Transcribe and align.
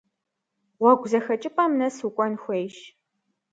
Гъуэгу 0.79 1.09
зэхэкӏыпӏэм 1.11 1.71
нэс 1.79 1.97
укӏуэн 2.07 2.33
хуейщ. 2.41 2.77